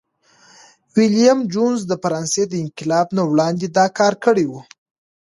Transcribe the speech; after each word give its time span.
ویلیم 0.95 1.39
جونز 1.51 1.81
د 1.87 1.93
فرانسې 2.03 2.43
د 2.47 2.53
انقلاب 2.63 3.07
نه 3.17 3.23
وړاندي 3.31 3.67
دا 3.77 3.85
کار 3.99 4.13
کړی 4.25 4.45
و. 4.49 4.53